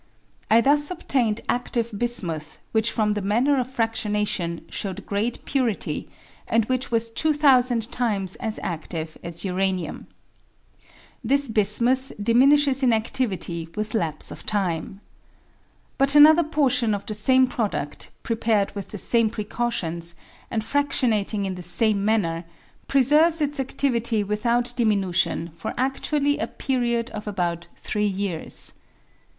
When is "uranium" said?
9.45-10.07